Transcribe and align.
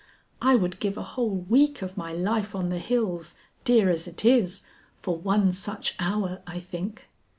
I 0.41 0.55
would 0.55 0.79
give 0.79 0.97
a 0.97 1.03
whole 1.03 1.29
week 1.29 1.83
of 1.83 1.95
my 1.95 2.11
life 2.11 2.55
on 2.55 2.69
the 2.69 2.79
hills, 2.79 3.35
dear 3.63 3.87
as 3.87 4.07
it 4.07 4.25
is, 4.25 4.63
for 4.99 5.15
one 5.15 5.53
such 5.53 5.93
hour, 5.99 6.41
I 6.47 6.59
think." 6.59 7.07